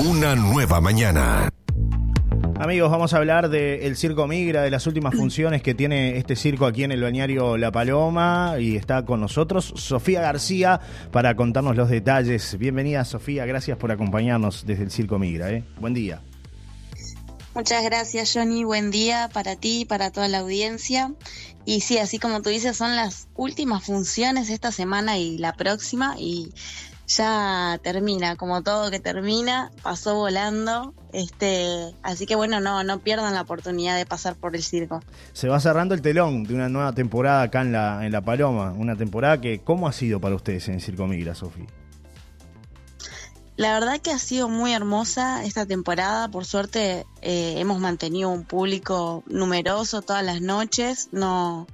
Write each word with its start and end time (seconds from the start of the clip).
Una 0.00 0.34
nueva 0.34 0.80
mañana. 0.80 1.48
Amigos, 2.58 2.90
vamos 2.90 3.14
a 3.14 3.18
hablar 3.18 3.48
del 3.48 3.96
Circo 3.96 4.26
Migra, 4.26 4.62
de 4.62 4.70
las 4.70 4.88
últimas 4.88 5.14
funciones 5.14 5.62
que 5.62 5.72
tiene 5.72 6.18
este 6.18 6.34
circo 6.34 6.66
aquí 6.66 6.82
en 6.82 6.90
el 6.90 7.00
bañario 7.00 7.56
La 7.56 7.70
Paloma 7.70 8.56
y 8.58 8.74
está 8.74 9.04
con 9.04 9.20
nosotros 9.20 9.72
Sofía 9.76 10.20
García 10.20 10.80
para 11.12 11.36
contarnos 11.36 11.76
los 11.76 11.88
detalles. 11.88 12.58
Bienvenida 12.58 13.04
Sofía, 13.04 13.46
gracias 13.46 13.78
por 13.78 13.92
acompañarnos 13.92 14.66
desde 14.66 14.82
el 14.82 14.90
Circo 14.90 15.20
Migra. 15.20 15.52
¿eh? 15.52 15.62
Buen 15.78 15.94
día. 15.94 16.20
Muchas 17.54 17.84
gracias 17.84 18.32
Johnny, 18.34 18.64
buen 18.64 18.90
día 18.90 19.30
para 19.32 19.54
ti 19.54 19.82
y 19.82 19.84
para 19.84 20.10
toda 20.10 20.26
la 20.26 20.40
audiencia. 20.40 21.12
Y 21.64 21.82
sí, 21.82 21.98
así 21.98 22.18
como 22.18 22.42
tú 22.42 22.50
dices, 22.50 22.76
son 22.76 22.96
las 22.96 23.28
últimas 23.36 23.84
funciones 23.84 24.50
esta 24.50 24.72
semana 24.72 25.18
y 25.18 25.38
la 25.38 25.52
próxima 25.52 26.16
y 26.18 26.52
ya 27.06 27.78
termina, 27.82 28.36
como 28.36 28.62
todo 28.62 28.90
que 28.90 29.00
termina, 29.00 29.70
pasó 29.82 30.14
volando, 30.14 30.94
este, 31.12 31.94
así 32.02 32.26
que 32.26 32.34
bueno, 32.34 32.60
no, 32.60 32.82
no 32.84 32.98
pierdan 33.00 33.34
la 33.34 33.42
oportunidad 33.42 33.96
de 33.96 34.06
pasar 34.06 34.36
por 34.36 34.56
el 34.56 34.62
circo. 34.62 35.02
Se 35.32 35.48
va 35.48 35.60
cerrando 35.60 35.94
el 35.94 36.02
telón 36.02 36.44
de 36.44 36.54
una 36.54 36.68
nueva 36.68 36.92
temporada 36.92 37.42
acá 37.42 37.62
en 37.62 37.72
la, 37.72 38.06
en 38.06 38.12
la 38.12 38.22
Paloma, 38.22 38.72
una 38.72 38.96
temporada 38.96 39.40
que, 39.40 39.60
¿cómo 39.60 39.88
ha 39.88 39.92
sido 39.92 40.20
para 40.20 40.34
ustedes 40.34 40.68
en 40.68 40.80
Circo 40.80 41.06
Migra, 41.06 41.34
Sofía? 41.34 41.66
La 43.56 43.72
verdad 43.78 44.00
que 44.00 44.10
ha 44.10 44.18
sido 44.18 44.48
muy 44.48 44.72
hermosa 44.72 45.44
esta 45.44 45.64
temporada, 45.64 46.28
por 46.28 46.44
suerte 46.44 47.06
eh, 47.22 47.54
hemos 47.58 47.78
mantenido 47.78 48.30
un 48.30 48.42
público 48.42 49.22
numeroso 49.28 50.02
todas 50.02 50.24
las 50.24 50.40
noches, 50.40 51.08
no, 51.12 51.68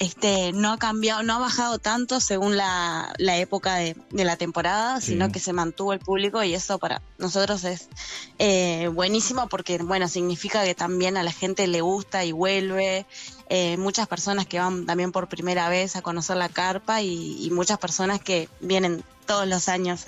este, 0.00 0.52
no 0.54 0.72
ha 0.72 0.78
cambiado, 0.78 1.22
no 1.22 1.34
ha 1.34 1.38
bajado 1.38 1.78
tanto 1.78 2.20
según 2.20 2.56
la, 2.56 3.12
época 3.18 3.76
de, 3.76 3.94
la 4.12 4.36
temporada, 4.36 4.98
sino 5.02 5.30
que 5.30 5.40
se 5.40 5.52
mantuvo 5.52 5.92
el 5.92 5.98
público 5.98 6.42
y 6.42 6.54
eso 6.54 6.78
para 6.78 7.02
nosotros 7.18 7.64
es 7.64 7.90
eh, 8.38 8.88
buenísimo 8.88 9.46
porque, 9.50 9.76
bueno, 9.76 10.08
significa 10.08 10.64
que 10.64 10.74
también 10.74 11.18
a 11.18 11.22
la 11.22 11.32
gente 11.32 11.66
le 11.66 11.82
gusta 11.82 12.24
y 12.24 12.32
vuelve. 12.32 13.04
Eh, 13.50 13.76
muchas 13.76 14.08
personas 14.08 14.46
que 14.46 14.58
van 14.58 14.86
también 14.86 15.12
por 15.12 15.28
primera 15.28 15.68
vez 15.68 15.96
a 15.96 16.02
conocer 16.02 16.38
la 16.38 16.48
carpa 16.48 17.02
y, 17.02 17.50
muchas 17.52 17.76
personas 17.76 18.20
que 18.20 18.48
vienen 18.60 19.04
todos 19.26 19.46
los 19.46 19.68
años. 19.68 20.06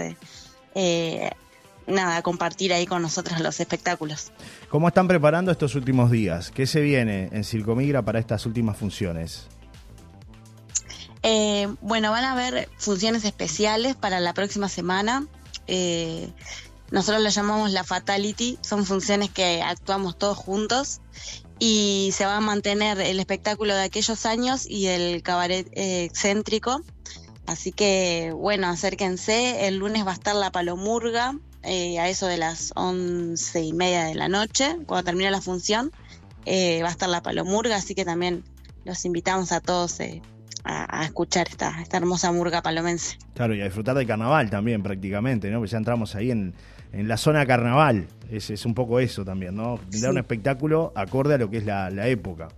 Eh, 0.75 1.31
nada, 1.87 2.17
a 2.17 2.23
compartir 2.23 2.73
ahí 2.73 2.87
con 2.87 3.03
nosotros 3.03 3.41
los 3.41 3.61
espectáculos. 3.61 4.33
¿Cómo 4.71 4.89
están 4.89 5.07
preparando 5.07 5.53
estos 5.53 5.75
últimos 5.75 6.11
días? 6.11 6.51
¿Qué 6.51 6.67
se 6.67 6.81
viene 6.81 7.29
en 7.33 7.45
Circo 7.45 7.75
Migra 7.77 8.01
para 8.01 8.19
estas 8.21 8.47
últimas 8.47 8.79
funciones? 8.79 9.49
Eh, 11.23 11.69
bueno, 11.81 12.11
van 12.11 12.25
a 12.25 12.33
haber 12.33 12.69
funciones 12.79 13.25
especiales 13.25 13.95
para 13.95 14.21
la 14.21 14.35
próxima 14.35 14.69
semana. 14.69 15.27
Eh, 15.67 16.33
nosotros 16.91 17.23
lo 17.23 17.29
llamamos 17.29 17.71
la 17.71 17.85
Fatality, 17.85 18.59
son 18.61 18.85
funciones 18.85 19.31
que 19.31 19.63
actuamos 19.63 20.19
todos 20.19 20.37
juntos 20.37 21.01
y 21.59 22.11
se 22.13 22.27
va 22.27 22.37
a 22.37 22.41
mantener 22.41 23.01
el 23.01 23.21
espectáculo 23.21 23.75
de 23.75 23.85
aquellos 23.85 24.27
años 24.27 24.67
y 24.69 24.89
el 24.89 25.23
cabaret 25.23 25.69
eh, 25.73 26.05
excéntrico. 26.05 26.83
Así 27.47 27.73
que, 27.73 28.33
bueno, 28.35 28.69
acérquense. 28.69 29.67
El 29.67 29.77
lunes 29.77 30.07
va 30.07 30.11
a 30.11 30.15
estar 30.15 30.35
la 30.35 30.51
Palomurga 30.51 31.37
a 31.65 32.09
eso 32.09 32.27
de 32.27 32.39
las 32.39 32.73
once 32.75 33.63
y 33.63 33.73
media 33.73 34.05
de 34.05 34.17
la 34.17 34.29
noche, 34.29 34.77
cuando 34.87 35.05
termine 35.05 35.31
la 35.31 35.41
función. 35.41 35.93
va 36.47 36.89
a 36.89 36.91
estar 36.91 37.09
la 37.09 37.23
Palomurga, 37.23 37.77
así 37.77 37.95
que 37.95 38.05
también 38.05 38.45
los 38.85 39.05
invitamos 39.05 39.53
a 39.53 39.61
todos 39.61 40.01
a, 40.65 41.05
escuchar 41.05 41.49
esta, 41.49 41.81
esta 41.83 41.97
hermosa 41.97 42.33
murga 42.33 42.63
palomense. 42.63 43.19
Claro, 43.35 43.55
y 43.55 43.61
a 43.61 43.65
disfrutar 43.65 43.97
del 43.97 44.07
carnaval 44.07 44.51
también 44.51 44.83
prácticamente, 44.83 45.51
¿no? 45.51 45.59
Pues 45.59 45.71
ya 45.73 45.79
entramos 45.79 46.15
ahí 46.15 46.31
en, 46.31 46.55
en 46.93 47.09
la 47.09 47.17
zona 47.17 47.47
carnaval, 47.47 48.09
es, 48.31 48.51
es 48.51 48.67
un 48.67 48.75
poco 48.75 49.01
eso 49.01 49.25
también, 49.25 49.57
¿no? 49.57 49.81
Dar 50.01 50.11
un 50.11 50.19
espectáculo 50.19 50.93
acorde 50.95 51.35
a 51.35 51.39
lo 51.39 51.51
que 51.51 51.59
es 51.59 51.65
la, 51.65 51.89
época. 52.07 52.49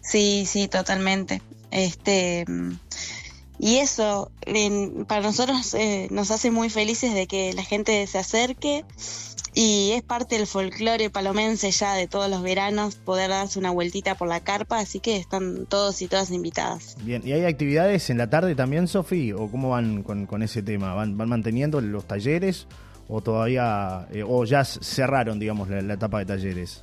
Sí, 0.00 0.44
sí, 0.46 0.68
totalmente. 0.68 1.40
Este 1.70 2.44
y 3.58 3.76
eso 3.76 4.30
para 5.06 5.22
nosotros 5.22 5.74
eh, 5.74 6.08
nos 6.10 6.30
hace 6.30 6.50
muy 6.50 6.70
felices 6.70 7.14
de 7.14 7.26
que 7.26 7.52
la 7.52 7.62
gente 7.62 8.06
se 8.06 8.18
acerque 8.18 8.84
y 9.54 9.92
es 9.92 10.02
parte 10.02 10.36
del 10.36 10.48
folclore 10.48 11.10
palomense 11.10 11.70
ya 11.70 11.94
de 11.94 12.08
todos 12.08 12.28
los 12.28 12.42
veranos 12.42 12.96
poder 12.96 13.30
darse 13.30 13.60
una 13.60 13.70
vueltita 13.70 14.16
por 14.16 14.26
la 14.26 14.40
carpa, 14.40 14.80
así 14.80 14.98
que 14.98 15.16
están 15.16 15.66
todos 15.66 16.02
y 16.02 16.08
todas 16.08 16.30
invitadas. 16.32 16.96
Bien, 17.02 17.22
¿y 17.24 17.32
hay 17.32 17.44
actividades 17.44 18.10
en 18.10 18.18
la 18.18 18.28
tarde 18.28 18.56
también, 18.56 18.88
Sofi? 18.88 19.32
¿O 19.32 19.48
cómo 19.48 19.70
van 19.70 20.02
con, 20.02 20.42
ese 20.42 20.62
tema? 20.62 20.94
¿Van, 20.94 21.16
¿Van, 21.16 21.28
manteniendo 21.28 21.80
los 21.80 22.04
talleres 22.04 22.66
o 23.08 23.20
todavía, 23.20 24.08
eh, 24.12 24.24
o 24.26 24.44
ya 24.44 24.64
cerraron, 24.64 25.38
digamos, 25.38 25.68
la, 25.68 25.94
etapa 25.94 26.18
de 26.18 26.26
talleres? 26.26 26.82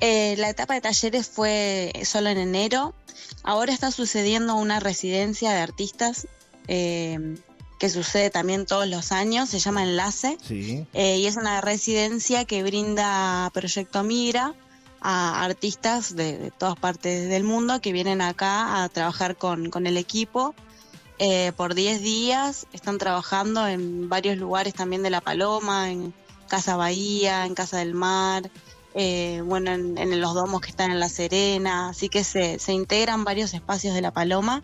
Eh, 0.00 0.36
la 0.38 0.48
etapa 0.48 0.74
de 0.74 0.80
talleres 0.80 1.28
fue 1.28 1.92
solo 2.04 2.28
en 2.28 2.38
enero. 2.38 2.94
Ahora 3.42 3.72
está 3.72 3.90
sucediendo 3.90 4.54
una 4.54 4.78
residencia 4.78 5.50
de 5.50 5.60
artistas 5.60 6.28
eh, 6.68 7.34
que 7.80 7.88
sucede 7.88 8.28
también 8.28 8.66
todos 8.66 8.86
los 8.86 9.10
años, 9.10 9.48
se 9.48 9.58
llama 9.58 9.82
Enlace, 9.82 10.36
eh, 10.50 11.16
y 11.16 11.26
es 11.26 11.36
una 11.36 11.62
residencia 11.62 12.44
que 12.44 12.62
brinda 12.62 13.50
Proyecto 13.54 14.04
Migra 14.04 14.54
a 15.00 15.42
artistas 15.42 16.14
de, 16.14 16.52
todas 16.58 16.76
partes 16.76 17.30
del 17.30 17.42
mundo 17.42 17.80
que 17.80 17.94
vienen 17.94 18.20
acá 18.20 18.84
a 18.84 18.88
trabajar 18.90 19.36
con, 19.36 19.86
el 19.86 19.96
equipo. 19.96 20.54
Eh, 21.22 21.52
por 21.54 21.74
10 21.74 22.00
días. 22.00 22.66
Están 22.72 22.96
trabajando 22.96 23.66
en 23.66 24.08
varios 24.08 24.38
lugares 24.38 24.72
también 24.72 25.02
de 25.02 25.10
La 25.10 25.20
Paloma, 25.20 25.90
en 25.90 26.14
Casa 26.48 26.76
Bahía, 26.76 27.44
en 27.44 27.54
Casa 27.54 27.76
del 27.78 27.92
Mar, 27.92 28.50
eh, 28.94 29.42
bueno, 29.44 29.72
en, 29.72 30.20
los 30.20 30.34
domos 30.34 30.62
que 30.62 30.70
están 30.70 30.90
en 30.90 30.98
La 30.98 31.10
Serena, 31.10 31.90
así 31.90 32.08
que 32.08 32.24
se, 32.24 32.58
se 32.58 32.72
integran 32.72 33.24
varios 33.24 33.52
espacios 33.52 33.94
de 33.94 34.00
La 34.00 34.12
Paloma 34.12 34.62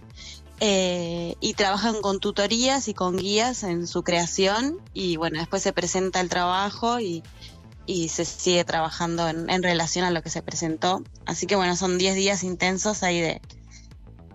eh, 0.60 1.34
y 1.40 1.54
trabajan 1.54 2.00
con 2.00 2.18
tutorías 2.18 2.88
y 2.88 2.94
con 2.94 3.16
guías 3.16 3.62
en 3.62 3.86
su 3.86 4.02
creación 4.02 4.78
y 4.94 5.16
bueno, 5.16 5.38
después 5.38 5.62
se 5.62 5.72
presenta 5.72 6.20
el 6.20 6.28
trabajo 6.28 6.98
y, 7.00 7.22
se 8.08 8.24
sigue 8.24 8.64
trabajando 8.64 9.28
en, 9.28 9.62
relación 9.62 10.04
a 10.04 10.10
lo 10.10 10.20
que 10.22 10.30
se 10.30 10.42
presentó. 10.42 11.02
Así 11.24 11.46
que 11.46 11.54
bueno, 11.54 11.76
son 11.76 11.98
10 11.98 12.16
días 12.16 12.42
intensos 12.42 13.04
ahí 13.04 13.20
de, 13.20 13.40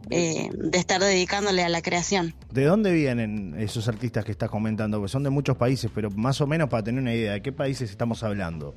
eh, 0.10 0.50
de 0.54 0.78
estar 0.78 1.02
dedicándole 1.02 1.64
a 1.64 1.70
la 1.70 1.82
creación. 1.82 2.34
¿De 2.52 2.64
dónde 2.64 2.94
vienen 2.94 3.56
esos 3.60 3.90
artistas 3.90 4.24
que 4.24 4.32
estás 4.32 4.50
comentando? 4.50 5.00
Porque 5.00 5.12
son 5.12 5.24
de 5.24 5.32
muchos 5.32 5.58
países, 5.58 5.92
pero 5.94 6.10
más 6.12 6.40
o 6.40 6.48
menos 6.48 6.70
para 6.70 6.84
tener 6.84 7.02
una 7.02 7.14
idea, 7.14 7.34
¿de 7.34 7.42
qué 7.42 7.52
países 7.52 7.90
estamos 7.90 8.24
hablando? 8.24 8.76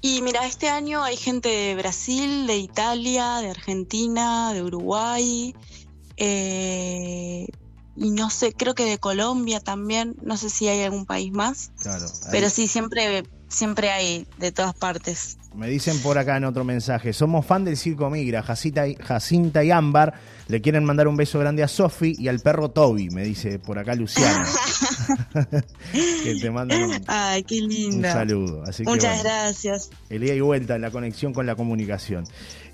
Y 0.00 0.22
mira, 0.22 0.46
este 0.46 0.68
año 0.68 1.02
hay 1.02 1.16
gente 1.16 1.48
de 1.48 1.74
Brasil, 1.74 2.46
de 2.46 2.58
Italia, 2.58 3.38
de 3.38 3.50
Argentina, 3.50 4.52
de 4.52 4.62
Uruguay, 4.62 5.54
eh, 6.16 7.46
y 7.96 8.10
no 8.10 8.30
sé, 8.30 8.52
creo 8.52 8.74
que 8.74 8.84
de 8.84 8.98
Colombia 8.98 9.60
también, 9.60 10.14
no 10.22 10.36
sé 10.36 10.50
si 10.50 10.68
hay 10.68 10.82
algún 10.82 11.06
país 11.06 11.32
más. 11.32 11.72
Claro. 11.78 12.06
Pero 12.30 12.50
sí, 12.50 12.68
siempre, 12.68 13.24
siempre 13.48 13.90
hay 13.90 14.26
de 14.36 14.52
todas 14.52 14.74
partes. 14.74 15.38
Me 15.56 15.68
dicen 15.68 15.98
por 16.02 16.18
acá 16.18 16.36
en 16.36 16.44
otro 16.44 16.64
mensaje, 16.64 17.14
somos 17.14 17.46
fan 17.46 17.64
del 17.64 17.78
Circo 17.78 18.10
Migra, 18.10 18.42
Jacinta 18.42 18.86
y, 18.86 18.94
Jacinta 18.94 19.64
y 19.64 19.70
Ámbar 19.70 20.12
le 20.48 20.60
quieren 20.60 20.84
mandar 20.84 21.08
un 21.08 21.16
beso 21.16 21.38
grande 21.38 21.62
a 21.62 21.68
Sofi 21.68 22.14
y 22.18 22.28
al 22.28 22.40
perro 22.40 22.70
Toby, 22.70 23.08
me 23.08 23.24
dice 23.24 23.58
por 23.58 23.78
acá 23.78 23.94
Luciana. 23.94 24.46
que 25.92 26.34
te 26.40 26.50
mandan 26.50 26.82
un, 26.82 27.04
Ay, 27.06 27.42
qué 27.42 27.60
lindo. 27.62 27.96
un 27.96 28.02
saludo. 28.12 28.64
Muchas 28.84 29.22
gracias. 29.24 29.90
El 30.10 30.20
día 30.20 30.34
y 30.34 30.40
vuelta 30.40 30.76
en 30.76 30.82
la 30.82 30.90
conexión 30.90 31.32
con 31.32 31.46
la 31.46 31.56
comunicación. 31.56 32.24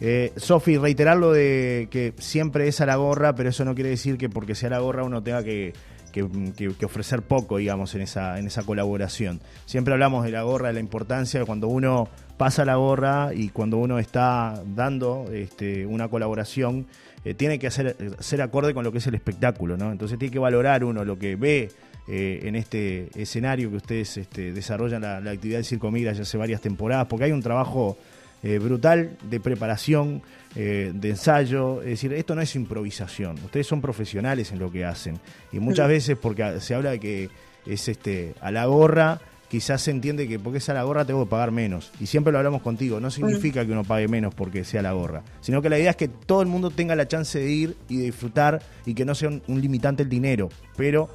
Eh, 0.00 0.32
Sofi, 0.36 0.76
reiterarlo 0.76 1.32
de 1.32 1.86
que 1.90 2.12
siempre 2.18 2.66
es 2.66 2.80
a 2.80 2.86
la 2.86 2.96
gorra, 2.96 3.34
pero 3.34 3.50
eso 3.50 3.64
no 3.64 3.74
quiere 3.74 3.90
decir 3.90 4.18
que 4.18 4.28
porque 4.28 4.56
sea 4.56 4.70
la 4.70 4.80
gorra 4.80 5.04
uno 5.04 5.22
tenga 5.22 5.44
que 5.44 5.72
que, 6.12 6.84
ofrecer 6.84 7.22
poco, 7.22 7.56
digamos, 7.56 7.94
en 7.94 8.02
esa, 8.02 8.38
en 8.38 8.46
esa 8.46 8.62
colaboración. 8.62 9.40
Siempre 9.66 9.94
hablamos 9.94 10.24
de 10.24 10.30
la 10.30 10.42
gorra, 10.42 10.68
de 10.68 10.74
la 10.74 10.80
importancia 10.80 11.40
de 11.40 11.46
cuando 11.46 11.68
uno 11.68 12.08
pasa 12.36 12.64
la 12.64 12.76
gorra 12.76 13.30
y 13.34 13.48
cuando 13.48 13.78
uno 13.78 13.98
está 13.98 14.62
dando 14.74 15.26
este, 15.32 15.86
una 15.86 16.08
colaboración, 16.08 16.86
eh, 17.24 17.34
tiene 17.34 17.58
que 17.58 17.68
hacer, 17.68 17.96
ser 18.20 18.42
acorde 18.42 18.74
con 18.74 18.84
lo 18.84 18.92
que 18.92 18.98
es 18.98 19.06
el 19.06 19.14
espectáculo, 19.14 19.76
¿no? 19.76 19.92
Entonces 19.92 20.18
tiene 20.18 20.32
que 20.32 20.38
valorar 20.38 20.84
uno 20.84 21.04
lo 21.04 21.18
que 21.18 21.36
ve 21.36 21.70
eh, 22.08 22.40
en 22.42 22.56
este 22.56 23.10
escenario 23.14 23.70
que 23.70 23.76
ustedes 23.76 24.16
este, 24.16 24.52
desarrollan 24.52 25.02
la, 25.02 25.30
actividad 25.30 25.58
del 25.58 25.64
Circo 25.64 25.90
Migra 25.92 26.12
ya 26.12 26.22
hace 26.22 26.36
varias 26.36 26.60
temporadas, 26.60 27.06
porque 27.06 27.26
hay 27.26 27.32
un 27.32 27.42
trabajo 27.42 27.96
eh, 28.42 28.58
brutal 28.58 29.16
de 29.22 29.40
preparación, 29.40 30.22
eh, 30.56 30.92
de 30.94 31.10
ensayo. 31.10 31.80
Es 31.82 31.88
decir, 31.88 32.12
esto 32.12 32.34
no 32.34 32.42
es 32.42 32.54
improvisación. 32.56 33.36
Ustedes 33.44 33.66
son 33.66 33.80
profesionales 33.80 34.52
en 34.52 34.58
lo 34.58 34.70
que 34.70 34.84
hacen. 34.84 35.18
Y 35.52 35.60
muchas 35.60 35.88
veces, 35.88 36.16
porque 36.20 36.60
se 36.60 36.74
habla 36.74 36.90
de 36.90 37.00
que 37.00 37.30
es 37.66 37.88
este 37.88 38.34
a 38.40 38.50
la 38.50 38.66
gorra, 38.66 39.20
quizás 39.48 39.82
se 39.82 39.90
entiende 39.90 40.26
que 40.26 40.38
porque 40.38 40.58
es 40.58 40.68
a 40.68 40.74
la 40.74 40.82
gorra 40.82 41.04
tengo 41.04 41.24
que 41.24 41.30
pagar 41.30 41.52
menos. 41.52 41.92
Y 42.00 42.06
siempre 42.06 42.32
lo 42.32 42.38
hablamos 42.38 42.62
contigo. 42.62 43.00
No 43.00 43.10
significa 43.10 43.64
que 43.64 43.72
uno 43.72 43.84
pague 43.84 44.08
menos 44.08 44.34
porque 44.34 44.64
sea 44.64 44.82
la 44.82 44.92
gorra. 44.92 45.22
Sino 45.40 45.62
que 45.62 45.70
la 45.70 45.78
idea 45.78 45.90
es 45.90 45.96
que 45.96 46.08
todo 46.08 46.42
el 46.42 46.48
mundo 46.48 46.70
tenga 46.70 46.96
la 46.96 47.06
chance 47.06 47.38
de 47.38 47.50
ir 47.50 47.76
y 47.88 47.98
de 47.98 48.04
disfrutar 48.06 48.60
y 48.86 48.94
que 48.94 49.04
no 49.04 49.14
sea 49.14 49.28
un 49.28 49.60
limitante 49.60 50.02
el 50.02 50.08
dinero. 50.08 50.48
Pero 50.76 51.08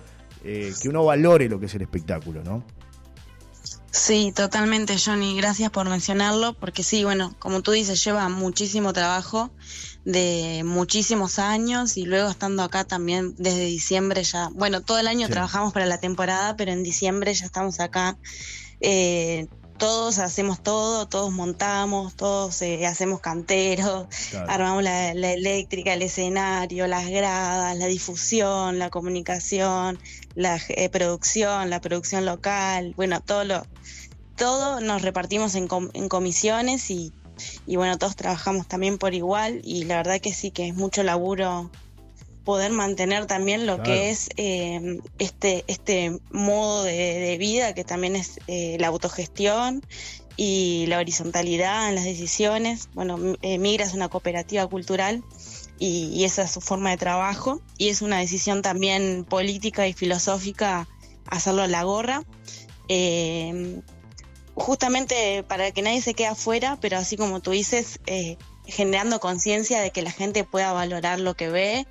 eh, 0.44 0.72
que 0.82 0.88
uno 0.88 1.04
valore 1.04 1.50
lo 1.50 1.60
que 1.60 1.66
es 1.66 1.76
el 1.76 1.82
espectáculo, 1.82 2.44
¿no? 2.44 2.64
Sí, 3.98 4.32
totalmente, 4.32 4.96
Johnny. 5.04 5.36
Gracias 5.36 5.72
por 5.72 5.90
mencionarlo, 5.90 6.54
porque 6.60 6.84
sí, 6.84 7.04
bueno, 7.04 7.36
como 7.40 7.62
tú 7.62 7.72
dices, 7.72 8.04
lleva 8.04 8.30
muchísimo 8.30 8.94
trabajo 8.94 9.52
de 10.06 10.62
muchísimos 10.64 11.40
años 11.40 11.98
y 11.98 12.06
luego 12.06 12.30
estando 12.30 12.62
acá 12.62 12.84
también 12.86 13.34
desde 13.38 13.66
diciembre 13.66 14.24
ya, 14.24 14.50
bueno, 14.54 14.82
todo 14.82 15.00
el 15.00 15.08
año 15.08 15.28
trabajamos 15.28 15.74
para 15.74 15.88
la 15.88 16.00
temporada, 16.00 16.56
pero 16.56 16.72
en 16.72 16.84
diciembre 16.84 17.34
ya 17.34 17.46
estamos 17.46 17.80
acá. 17.80 18.20
Eh, 18.82 19.48
todos 19.78 20.20
hacemos 20.20 20.62
todo, 20.62 21.08
todos 21.08 21.32
montamos, 21.32 22.16
todos 22.16 22.62
eh, 22.62 22.86
hacemos 22.86 23.20
canteros, 23.20 24.08
armamos 24.48 24.84
la, 24.84 25.12
eléctrica, 25.12 25.94
el 25.94 26.02
escenario, 26.02 26.88
las 26.88 27.10
gradas, 27.10 27.78
la 27.78 27.86
difusión, 27.88 28.80
la 28.80 28.90
comunicación, 28.90 30.00
la 30.36 30.60
eh, 30.70 30.90
producción, 30.90 31.70
la 31.70 31.82
producción 31.82 32.26
local, 32.26 32.94
bueno, 32.96 33.22
todo 33.22 33.44
lo, 33.44 33.66
todo 34.36 34.82
nos 34.82 35.02
repartimos 35.02 35.56
en, 35.56 35.68
en 35.94 36.10
comisiones 36.10 36.90
y, 36.90 37.14
y 37.66 37.76
bueno, 37.76 37.98
todos 37.98 38.16
trabajamos 38.16 38.68
también 38.68 38.98
por 38.98 39.14
igual 39.14 39.62
y 39.64 39.84
la 39.86 39.98
verdad 39.98 40.20
que 40.20 40.34
sí 40.34 40.52
que 40.52 40.68
es 40.68 40.76
mucho 40.76 41.04
laburo 41.04 41.70
poder 42.48 42.72
mantener 42.72 43.26
también 43.26 43.68
lo 43.68 43.84
que 43.84 44.10
es 44.10 44.30
eh, 44.38 45.00
este, 45.20 45.66
este 45.68 46.18
modo 46.32 46.86
de, 46.86 47.36
vida 47.38 47.74
que 47.74 47.84
también 47.84 48.16
es 48.16 48.40
eh, 48.48 48.78
la 48.80 48.88
autogestión 48.88 49.84
y 50.38 50.86
la 50.88 51.00
horizontalidad 51.00 51.90
en 51.90 51.96
las 51.96 52.06
decisiones. 52.06 52.88
Bueno, 52.94 53.36
eh, 53.42 53.58
Migra 53.58 53.84
es 53.84 53.94
una 53.94 54.08
cooperativa 54.08 54.66
cultural 54.68 55.26
y, 55.78 56.24
esa 56.24 56.44
es 56.44 56.52
su 56.52 56.62
forma 56.62 56.92
de 56.92 56.96
trabajo 56.96 57.62
y 57.78 57.90
es 57.90 58.02
una 58.02 58.20
decisión 58.20 58.62
también 58.62 59.26
política 59.28 59.86
y 59.86 59.92
filosófica 59.92 60.88
hacerlo 61.26 61.64
a 61.64 61.68
la 61.68 61.84
gorra. 61.84 62.24
justamente 64.56 65.44
para 65.44 65.72
que 65.72 65.82
nadie 65.82 66.02
se 66.02 66.14
quede 66.14 66.28
afuera, 66.28 66.78
pero 66.80 66.98
así 66.98 67.18
como 67.18 67.42
tú 67.42 67.52
dices, 67.52 68.00
generando 68.66 69.20
conciencia 69.20 69.82
de 69.82 69.92
que 69.92 70.02
la 70.02 70.12
gente 70.12 70.46
pueda 70.46 70.72
valorar 70.72 71.20
lo 71.20 71.36
que 71.36 71.50
ve 71.50 71.88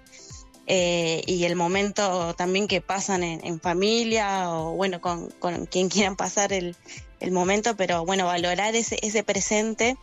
eh, 0.66 1.22
y 1.26 1.44
el 1.44 1.54
momento 1.54 2.34
también 2.34 2.66
que 2.66 2.80
pasan 2.80 3.22
en, 3.22 3.60
familia 3.60 4.50
o 4.50 4.72
bueno, 4.72 5.00
con, 5.00 5.30
quien 5.70 5.88
quieran 5.88 6.16
pasar 6.16 6.52
el, 6.52 6.76
momento, 7.30 7.76
pero 7.76 8.04
bueno, 8.04 8.26
valorar 8.26 8.76
ese, 8.76 8.98
ese 9.02 9.22
presente 9.22 9.96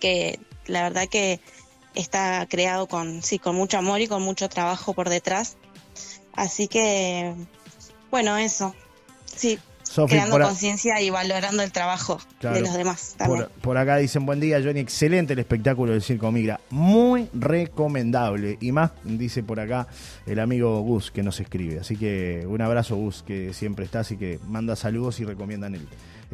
que 0.00 0.38
la 0.66 0.82
verdad 0.82 1.08
que 1.08 1.40
está 1.94 2.46
creado 2.48 2.88
con, 2.88 3.22
sí, 3.22 3.38
con 3.38 3.54
mucho 3.54 3.78
amor 3.78 4.00
y 4.00 4.08
con 4.08 4.22
mucho 4.22 4.48
trabajo 4.48 4.94
por 4.94 5.08
detrás. 5.08 5.56
Así 6.34 6.68
que, 6.68 7.34
bueno, 8.10 8.36
eso. 8.38 8.74
Sí, 9.26 9.58
creando 10.08 10.38
conciencia 10.38 11.00
y 11.00 11.10
valorando 11.10 11.62
el 11.62 11.72
trabajo 11.72 12.18
de 12.40 12.60
los 12.60 12.74
demás. 12.74 13.16
Por, 13.60 13.78
acá 13.78 13.96
dicen, 13.96 14.26
buen 14.26 14.40
día, 14.40 14.60
Johnny, 14.62 14.80
excelente 14.80 15.32
el 15.32 15.38
espectáculo 15.38 15.92
del 15.92 16.02
Circo 16.02 16.30
Migra, 16.30 16.60
muy 16.70 17.28
recomendable. 17.34 18.58
Y 18.60 18.72
más, 18.72 18.92
dice 19.04 19.42
por 19.42 19.60
acá 19.60 19.86
el 20.26 20.38
amigo 20.40 20.80
Gus 20.80 21.10
que 21.10 21.22
nos 21.22 21.40
escribe. 21.40 21.80
Así 21.80 21.96
que 21.96 22.44
un 22.46 22.60
abrazo, 22.60 22.96
Gus, 22.96 23.22
que 23.22 23.52
siempre 23.52 23.84
está, 23.84 24.00
así 24.00 24.16
que 24.16 24.38
manda 24.46 24.76
saludos 24.76 25.20
y 25.20 25.24
recomiendan 25.24 25.74
el, 25.74 25.86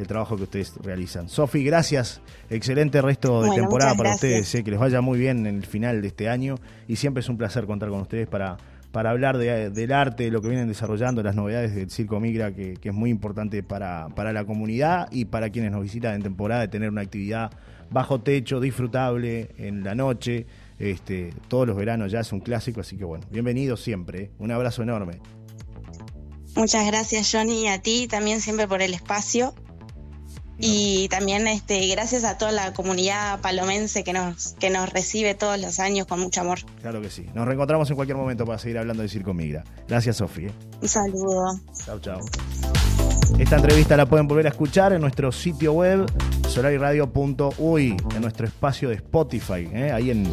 trabajo 0.07 0.37
que 0.37 0.43
ustedes 0.43 0.73
realizan. 0.81 1.27
Sofi, 1.27 1.61
gracias. 1.61 2.21
Excelente 2.49 3.01
resto 3.01 3.41
de 3.41 3.49
temporada 3.53 3.95
para 3.95 4.15
ustedes. 4.15 4.55
Eh, 4.55 4.63
que 4.63 4.71
les 4.71 4.79
vaya 4.79 5.01
muy 5.01 5.19
bien 5.19 5.45
en 5.45 5.57
el 5.57 5.65
final 5.65 6.01
de 6.01 6.07
este 6.07 6.29
año. 6.29 6.55
Y 6.87 6.95
siempre 6.95 7.19
es 7.19 7.27
un 7.27 7.37
placer 7.37 7.65
contar 7.65 7.89
con 7.89 7.99
ustedes 7.99 8.25
para 8.25 8.55
para 8.91 9.11
hablar 9.11 9.37
del 9.37 9.91
arte, 9.91 10.23
de 10.23 10.31
lo 10.31 10.41
que 10.41 10.49
vienen 10.49 10.67
desarrollando, 10.67 11.21
las 11.21 11.35
novedades 11.35 11.75
del 11.75 11.91
Circo 11.91 12.19
Migra, 12.19 12.53
que, 12.53 12.77
es 12.81 12.93
muy 12.93 13.09
importante 13.09 13.61
para, 13.61 14.09
para, 14.15 14.33
la 14.33 14.45
comunidad 14.45 15.07
y 15.11 15.25
para 15.25 15.49
quienes 15.51 15.71
nos 15.71 15.83
visitan 15.83 16.15
en 16.15 16.23
temporada, 16.23 16.61
de 16.61 16.67
tener 16.69 16.89
una 16.89 17.01
actividad 17.01 17.51
bajo 17.91 18.21
techo, 18.21 18.59
disfrutable, 18.59 19.51
en 19.57 19.83
la 19.83 19.95
noche. 19.95 20.47
Este, 20.79 21.33
todos 21.49 21.67
los 21.67 21.75
veranos 21.75 22.11
ya 22.11 22.21
es 22.21 22.31
un 22.31 22.39
clásico, 22.39 22.81
así 22.81 22.97
que 22.97 23.05
bueno, 23.05 23.25
bienvenidos 23.29 23.81
siempre. 23.81 24.21
¿eh? 24.21 24.31
Un 24.39 24.51
abrazo 24.51 24.81
enorme. 24.81 25.19
Muchas 26.55 26.85
gracias, 26.87 27.29
Johnny, 27.31 27.63
y 27.63 27.67
a 27.67 27.81
ti 27.81 28.07
también 28.07 28.41
siempre 28.41 28.67
por 28.67 28.81
el 28.81 28.93
espacio. 28.93 29.53
Y 30.61 31.07
también 31.09 31.47
este, 31.47 31.87
gracias 31.87 32.23
a 32.23 32.37
toda 32.37 32.51
la 32.51 32.73
comunidad 32.73 33.39
palomense 33.41 34.03
que 34.03 34.13
nos, 34.13 34.55
que 34.59 34.69
nos 34.69 34.89
recibe 34.89 35.33
todos 35.33 35.59
los 35.59 35.79
años 35.79 36.05
con 36.05 36.19
mucho 36.19 36.41
amor. 36.41 36.59
Claro 36.81 37.01
que 37.01 37.09
sí. 37.09 37.25
Nos 37.33 37.47
reencontramos 37.47 37.89
en 37.89 37.95
cualquier 37.95 38.17
momento 38.17 38.45
para 38.45 38.59
seguir 38.59 38.77
hablando 38.77 39.03
de 39.03 39.09
Circo 39.09 39.33
Migra. 39.33 39.63
Gracias, 39.87 40.17
Sofía. 40.17 40.51
Un 40.81 40.87
saludo. 40.87 41.59
Chao, 41.85 41.99
chao. 41.99 42.19
Esta 43.37 43.55
entrevista 43.55 43.95
la 43.95 44.05
pueden 44.05 44.27
volver 44.27 44.47
a 44.47 44.49
escuchar 44.49 44.91
en 44.91 45.01
nuestro 45.01 45.31
sitio 45.31 45.73
web 45.73 46.05
solariradio.uy, 46.49 47.95
en 48.15 48.21
nuestro 48.21 48.47
espacio 48.47 48.89
de 48.89 48.95
Spotify, 48.95 49.69
¿eh? 49.71 49.91
ahí 49.93 50.11
en, 50.11 50.29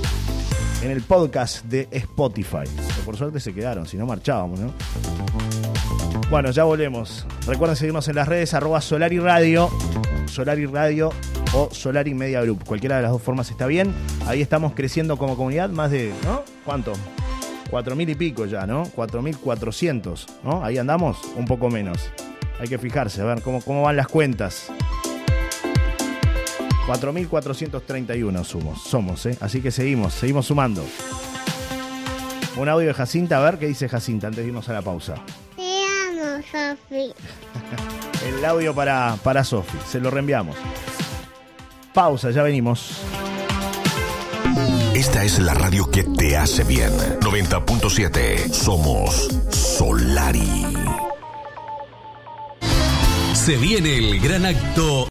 en 0.83 0.91
el 0.91 1.03
podcast 1.03 1.65
de 1.67 1.89
Spotify. 1.93 2.65
por 3.05 3.17
suerte 3.17 3.39
se 3.39 3.55
quedaron, 3.55 3.87
si 3.87 3.97
no 3.97 4.07
marchábamos, 4.07 4.59
¿no? 4.59 4.73
Bueno, 6.31 6.51
ya 6.51 6.65
volvemos. 6.65 7.27
Recuerden 7.47 7.77
seguirnos 7.77 8.09
en 8.09 8.17
las 8.17 8.27
redes 8.27 8.55
arroba 8.55 8.81
Solari 8.81 9.21
Radio, 9.21 9.71
Solari 10.29 10.67
Radio 10.67 11.11
o 11.55 11.69
Solari 11.73 12.15
Media 12.15 12.43
Group. 12.43 12.65
Cualquiera 12.65 12.97
de 12.97 13.03
las 13.03 13.11
dos 13.11 13.23
formas 13.23 13.51
está 13.51 13.67
bien. 13.67 13.95
Ahí 14.27 14.43
estamos 14.43 14.75
creciendo 14.75 15.17
como 15.17 15.37
comunidad, 15.37 15.71
más 15.71 15.91
de, 15.91 16.13
¿no? 16.25 16.43
¿Cuánto? 16.65 16.93
Cuatro 17.71 17.97
mil 17.97 18.09
y 18.09 18.15
pico 18.15 18.47
ya, 18.47 18.67
¿no? 18.67 18.85
Cuatro 18.95 19.23
mil 19.23 19.37
cuatrocientos, 19.39 20.27
¿no? 20.45 20.65
Ahí 20.65 20.79
andamos, 20.79 21.19
un 21.37 21.47
poco 21.47 21.69
menos. 21.69 22.11
Hay 22.61 22.69
que 22.69 22.79
fijarse, 22.79 23.21
a 23.21 23.25
ver 23.25 23.43
cómo, 23.43 23.61
cómo 23.61 23.83
van 23.83 23.97
las 23.97 24.09
cuentas. 24.09 24.71
4.431 26.87 28.45
somos, 28.45 28.83
somos, 28.83 29.27
¿eh? 29.27 29.37
Así 29.41 29.61
que 29.61 29.73
seguimos, 29.73 30.15
seguimos 30.15 30.47
sumando. 30.47 30.85
Un 32.57 32.69
audio 32.69 32.87
de 32.87 32.95
Jacinta, 32.95 33.39
a 33.39 33.51
ver 33.51 33.59
qué 33.59 33.67
dice 33.67 33.89
Jacinta 33.89 34.29
antes 34.29 34.45
de 34.45 34.49
irnos 34.49 34.69
a 34.69 34.73
la 34.73 34.83
pausa. 34.83 35.17
Sofi. 36.43 37.13
El 38.27 38.45
audio 38.45 38.75
para, 38.75 39.17
para 39.23 39.45
Sofi, 39.45 39.79
se 39.87 40.01
lo 40.01 40.11
reenviamos. 40.11 40.57
Pausa, 41.95 42.31
ya 42.31 42.43
venimos. 42.43 43.01
Esta 44.95 45.25
es 45.25 45.39
la 45.39 45.55
radio 45.55 45.91
que 45.91 46.05
te 46.05 46.37
hace 46.37 46.65
bien. 46.65 46.91
90.7. 47.21 48.51
Somos 48.51 49.29
Solari. 49.51 50.65
Se 53.35 53.57
viene 53.57 53.99
el 53.99 54.21
gran 54.21 54.47
acto 54.47 55.05